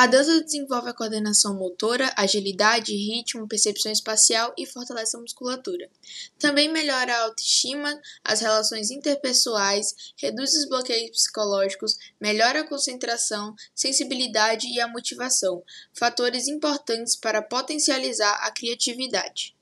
[0.00, 5.90] A dança desenvolve a coordenação motora, agilidade, ritmo, percepção espacial e fortalece a musculatura.
[6.38, 14.68] Também melhora a autoestima, as relações interpessoais, reduz os bloqueios psicológicos, melhora a concentração, sensibilidade
[14.68, 15.62] e a motivação,
[15.92, 19.54] fatores importantes para potencializar a criatividade.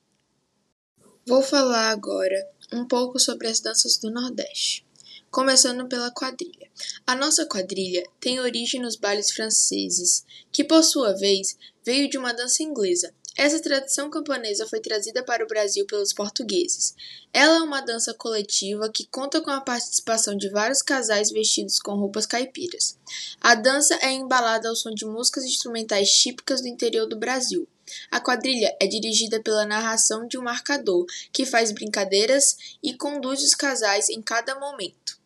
[1.27, 4.88] Vou falar agora um pouco sobre as danças do Nordeste
[5.31, 6.71] começando pela quadrilha.
[7.07, 12.33] A nossa quadrilha tem origem nos bailes franceses, que por sua vez veio de uma
[12.33, 13.13] dança inglesa.
[13.39, 16.97] Essa tradição camponesa foi trazida para o Brasil pelos portugueses.
[17.33, 21.95] Ela é uma dança coletiva que conta com a participação de vários casais vestidos com
[21.95, 22.99] roupas caipiras.
[23.41, 27.69] A dança é embalada ao som de músicas instrumentais típicas do interior do Brasil.
[28.11, 33.55] A quadrilha é dirigida pela narração de um marcador, que faz brincadeiras e conduz os
[33.55, 35.18] casais em cada momento.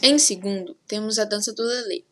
[0.00, 2.04] Em segundo, temos a dança do lelê.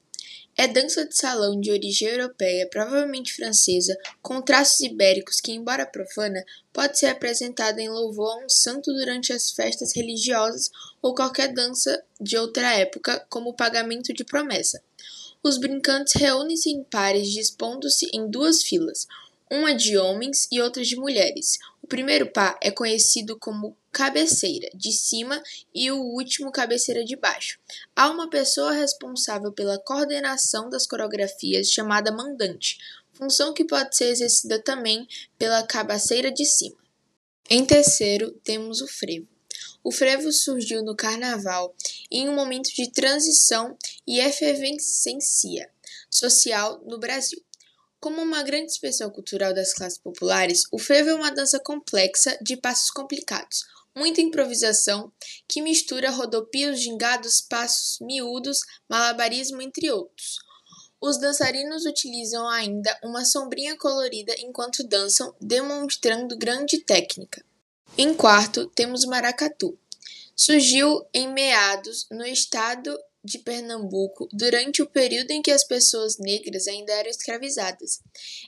[0.56, 6.43] É dança de salão de origem europeia, provavelmente francesa, com traços ibéricos que, embora profana,
[6.73, 10.70] pode ser apresentada em louvor a um santo durante as festas religiosas
[11.01, 14.82] ou qualquer dança de outra época, como pagamento de promessa.
[15.40, 19.06] Os brincantes reúnem-se em pares, dispondo-se em duas filas,
[19.51, 21.59] uma de homens e outra de mulheres.
[21.83, 25.43] O primeiro par é conhecido como cabeceira de cima
[25.75, 27.59] e o último cabeceira de baixo.
[27.95, 32.77] Há uma pessoa responsável pela coordenação das coreografias chamada mandante,
[33.13, 35.07] função que pode ser exercida também
[35.39, 36.77] pela cabeceira de cima.
[37.49, 39.29] Em terceiro, temos o frevo.
[39.83, 41.73] O frevo surgiu no carnaval
[42.11, 45.71] em um momento de transição e efervescência
[46.11, 47.41] social no Brasil.
[48.07, 52.57] Como uma grande expressão cultural das classes populares, o frevo é uma dança complexa de
[52.57, 55.10] passos complicados, muita improvisação,
[55.49, 60.38] que mistura rodopios, gingados, passos miúdos, malabarismo, entre outros.
[61.01, 67.44] Os dançarinos utilizam ainda uma sombrinha colorida enquanto dançam, demonstrando grande técnica.
[67.99, 69.77] Em quarto, temos o maracatu.
[70.37, 76.69] Surgiu em meados no estado de Pernambuco durante o período em que as pessoas negras
[76.69, 78.00] ainda eram escravizadas.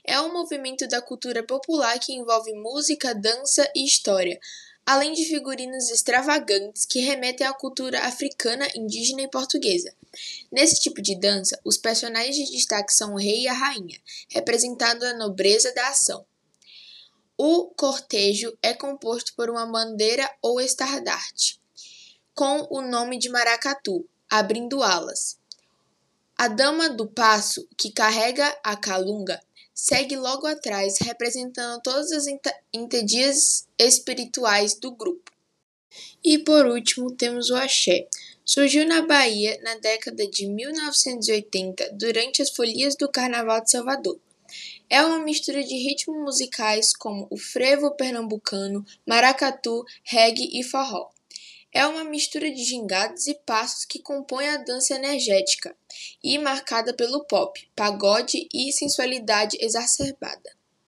[0.07, 4.39] É um movimento da cultura popular que envolve música, dança e história,
[4.85, 9.93] além de figurinos extravagantes que remetem à cultura africana, indígena e portuguesa.
[10.51, 15.03] Nesse tipo de dança, os personagens de destaque são o rei e a rainha, representando
[15.03, 16.25] a nobreza da ação.
[17.37, 21.61] O cortejo é composto por uma bandeira ou estandarte,
[22.33, 25.37] com o nome de maracatu, abrindo alas.
[26.37, 29.41] A dama do passo, que carrega a calunga,
[29.73, 32.25] segue logo atrás, representando todas as
[32.73, 35.31] entedias espirituais do grupo.
[36.23, 38.07] E por último, temos o axé.
[38.45, 44.19] Surgiu na Bahia na década de 1980, durante as folias do Carnaval de Salvador.
[44.89, 51.11] É uma mistura de ritmos musicais como o frevo pernambucano, maracatu, reggae e forró.
[51.71, 55.75] É uma mistura de gingadas e passos que compõe a dança energética
[56.23, 60.58] e marcada pelo pop, pagode e sensualidade exacerbada.